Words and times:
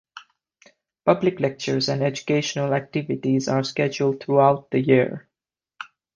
Public 1.05 1.39
lectures 1.39 1.87
and 1.87 2.01
educational 2.01 2.73
activities 2.73 3.47
are 3.47 3.61
scheduled 3.63 4.23
throughout 4.23 4.71
the 4.71 4.79
year. 4.79 5.29